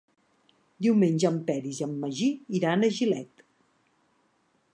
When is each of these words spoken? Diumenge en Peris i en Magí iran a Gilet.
Diumenge 0.85 1.27
en 1.31 1.37
Peris 1.49 1.83
i 1.83 1.87
en 1.89 1.93
Magí 2.07 2.31
iran 2.61 2.87
a 2.87 2.91
Gilet. 2.97 3.45